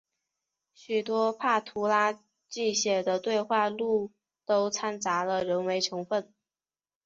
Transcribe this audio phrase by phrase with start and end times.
[0.73, 1.37] 许多柏
[1.87, 4.09] 拉图撰写的对话录
[4.47, 6.33] 都参杂了人为成分。